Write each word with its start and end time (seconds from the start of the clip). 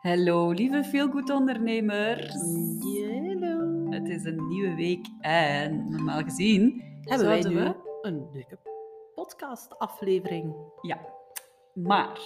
Hallo, 0.00 0.50
lieve 0.50 0.84
feelgood 0.84 1.30
ondernemers. 1.30 2.34
Hallo. 2.34 3.90
Het 3.90 4.08
is 4.08 4.24
een 4.24 4.48
nieuwe 4.48 4.74
week 4.74 5.06
en 5.20 5.90
normaal 5.90 6.22
gezien 6.22 6.82
Hebben 7.00 7.26
wij 7.26 7.40
nu 7.42 7.54
we... 7.54 7.74
een 8.02 8.28
leuke 8.32 8.58
podcastaflevering? 9.14 10.54
Ja, 10.80 10.98
maar 11.74 12.18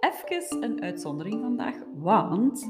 even 0.00 0.62
een 0.62 0.82
uitzondering 0.82 1.40
vandaag, 1.42 1.74
want 1.94 2.66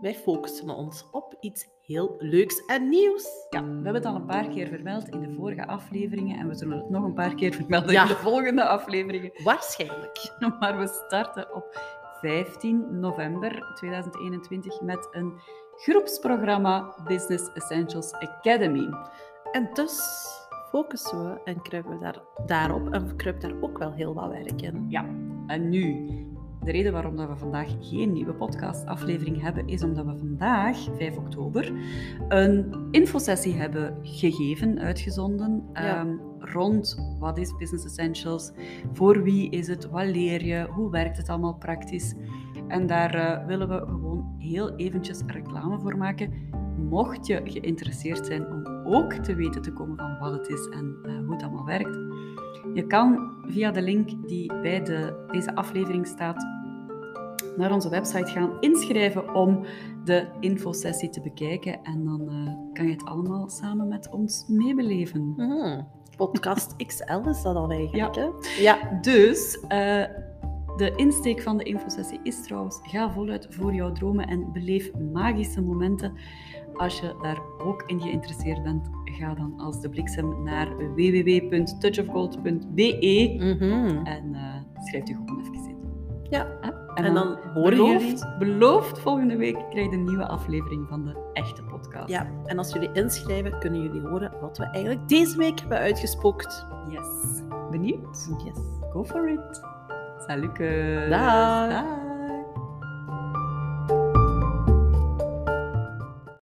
Wij 0.00 0.14
focussen 0.14 0.70
ons 0.70 1.08
op 1.12 1.36
iets 1.40 1.68
heel 1.82 2.14
leuks 2.18 2.64
en 2.64 2.88
nieuws. 2.88 3.46
ja, 3.50 3.60
we 3.64 3.68
hebben 3.72 3.94
het 3.94 4.04
al 4.06 4.14
een 4.14 4.26
paar 4.26 4.48
keer 4.48 4.68
vermeld 4.68 5.08
in 5.08 5.20
de 5.20 5.34
vorige 5.36 5.66
afleveringen 5.66 6.38
en 6.38 6.48
we 6.48 6.54
zullen 6.54 6.78
het 6.78 6.90
nog 6.90 7.04
een 7.04 7.14
paar 7.14 7.34
keer 7.34 7.52
vermelden 7.52 7.92
Ja. 7.92 8.02
in 8.02 8.08
de 8.08 8.16
volgende 8.16 8.64
afleveringen. 8.64 9.30
Waarschijnlijk. 9.44 10.34
Maar 10.60 10.78
we 10.78 10.86
starten 11.06 11.54
op 11.54 12.00
15 12.22 13.00
november 13.00 13.72
2021 13.74 14.80
met 14.80 15.08
een 15.10 15.40
groepsprogramma 15.76 16.94
Business 17.04 17.52
Essentials 17.52 18.12
Academy. 18.12 18.88
En 19.52 19.70
dus 19.72 20.00
focussen 20.70 21.24
we 21.24 21.40
en 21.44 21.62
kruipen 21.62 21.92
we 21.92 21.98
daar, 21.98 22.22
daarop 22.46 22.92
en 22.92 23.16
kruipt 23.16 23.42
daar 23.42 23.54
ook 23.60 23.78
wel 23.78 23.92
heel 23.92 24.14
wat 24.14 24.28
werk 24.28 24.62
in. 24.62 24.86
Ja, 24.88 25.06
en 25.46 25.68
nu, 25.68 26.06
de 26.64 26.70
reden 26.70 26.92
waarom 26.92 27.16
dat 27.16 27.28
we 27.28 27.36
vandaag 27.36 27.68
geen 27.80 28.12
nieuwe 28.12 28.32
podcastaflevering 28.32 29.40
hebben, 29.40 29.66
is 29.68 29.82
omdat 29.82 30.04
we 30.06 30.16
vandaag, 30.18 30.78
5 30.96 31.16
oktober, 31.16 31.72
een 32.28 32.74
infosessie 32.90 33.54
hebben 33.54 33.96
gegeven, 34.02 34.78
uitgezonden, 34.78 35.62
Ja. 35.72 35.80
ehm, 35.80 36.08
rond 36.38 37.14
wat 37.18 37.38
is 37.38 37.56
Business 37.56 37.84
Essentials, 37.84 38.52
voor 38.92 39.22
wie 39.22 39.50
is 39.50 39.66
het, 39.66 39.90
wat 39.90 40.04
leer 40.06 40.44
je, 40.44 40.66
hoe 40.70 40.90
werkt 40.90 41.16
het 41.16 41.28
allemaal 41.28 41.54
praktisch. 41.56 42.14
En 42.68 42.86
daar 42.86 43.14
eh, 43.14 43.46
willen 43.46 43.68
we 43.68 43.78
gewoon 43.86 44.34
heel 44.38 44.76
eventjes 44.76 45.20
reclame 45.26 45.80
voor 45.80 45.96
maken. 45.98 46.32
Mocht 46.88 47.26
je 47.26 47.40
geïnteresseerd 47.44 48.26
zijn 48.26 48.46
om 48.46 48.66
ook 48.84 49.12
te 49.12 49.34
weten 49.34 49.62
te 49.62 49.72
komen 49.72 49.96
van 49.96 50.18
wat 50.18 50.32
het 50.32 50.48
is 50.48 50.68
en 50.68 50.96
eh, 51.02 51.12
hoe 51.24 51.32
het 51.32 51.42
allemaal 51.42 51.64
werkt, 51.64 51.98
je 52.74 52.86
kan 52.86 53.34
via 53.46 53.70
de 53.70 53.82
link 53.82 54.28
die 54.28 54.52
bij 54.62 54.82
de, 54.82 55.24
deze 55.30 55.54
aflevering 55.54 56.06
staat 56.06 56.46
naar 57.56 57.72
onze 57.72 57.88
website 57.88 58.30
gaan 58.30 58.50
inschrijven 58.60 59.34
om 59.34 59.64
de 60.04 60.26
infosessie 60.40 61.08
te 61.08 61.20
bekijken. 61.20 61.82
En 61.82 62.04
dan 62.04 62.28
eh, 62.28 62.52
kan 62.72 62.86
je 62.86 62.92
het 62.92 63.04
allemaal 63.04 63.48
samen 63.48 63.88
met 63.88 64.08
ons 64.10 64.44
meebeleven. 64.48 65.34
Mhm. 65.36 65.80
Podcast 66.16 66.76
XL 66.86 67.28
is 67.28 67.42
dat 67.42 67.56
al 67.56 67.70
eigenlijk, 67.70 68.14
Ja. 68.14 68.22
hè? 68.22 68.28
Ja. 68.62 68.98
Dus 69.00 69.60
eh, 69.68 70.04
de 70.76 70.92
insteek 70.96 71.42
van 71.42 71.56
de 71.56 71.64
infosessie 71.64 72.20
is 72.22 72.42
trouwens: 72.42 72.80
ga 72.82 73.12
voluit 73.12 73.46
voor 73.50 73.74
jouw 73.74 73.92
dromen 73.92 74.26
en 74.26 74.52
beleef 74.52 74.90
magische 75.12 75.62
momenten. 75.62 76.12
Als 76.76 77.00
je 77.00 77.14
daar 77.22 77.38
ook 77.64 77.82
in 77.86 78.00
geïnteresseerd 78.00 78.62
bent, 78.62 78.88
ga 79.04 79.34
dan 79.34 79.60
als 79.60 79.80
de 79.80 79.88
bliksem 79.88 80.42
naar 80.42 80.76
www.touchofgold.be 80.94 83.34
Mhm. 83.38 84.06
en 84.06 84.34
eh, 84.34 84.54
schrijf 84.86 85.08
je 85.08 85.14
gewoon 85.14 85.40
even 85.40 85.54
in. 85.68 85.76
Ja. 86.30 86.46
En 86.94 87.14
dan 87.14 87.38
horen 87.54 87.76
beloofd, 87.76 88.02
jullie- 88.02 88.36
beloofd, 88.38 88.98
volgende 88.98 89.36
week 89.36 89.56
krijg 89.70 89.90
je 89.90 89.96
een 89.96 90.04
nieuwe 90.04 90.26
aflevering 90.28 90.88
van 90.88 91.04
de 91.04 91.30
echte 91.32 91.62
podcast. 91.62 92.08
Ja, 92.08 92.26
en 92.44 92.58
als 92.58 92.72
jullie 92.72 92.92
inschrijven, 92.92 93.58
kunnen 93.58 93.82
jullie 93.82 94.00
horen 94.00 94.32
wat 94.40 94.58
we 94.58 94.64
eigenlijk 94.64 95.08
deze 95.08 95.36
week 95.36 95.60
hebben 95.60 95.78
uitgespookt. 95.78 96.66
Yes. 96.88 97.06
Benieuwd? 97.70 98.28
Yes. 98.44 98.58
Go 98.92 99.04
for 99.04 99.28
it. 99.28 99.60
Salut. 100.26 100.58
Dag. 101.10 101.84